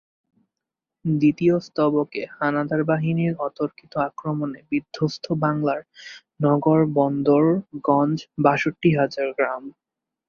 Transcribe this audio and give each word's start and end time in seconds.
দ্বিতীয় 1.05 1.59
স্তবকে 1.59 2.27
হানাদার 2.37 2.83
বাহিনীর 2.83 3.33
অতর্কিত 3.47 3.93
আক্রমণে 4.07 4.59
বিধ্বস্ত 4.71 5.25
বাংলার 5.43 5.81
নগর-বন্দর-গঞ্জ-বাষট্টি 6.43 8.89
হাজার 8.99 9.27
গ্রাম। 9.37 9.63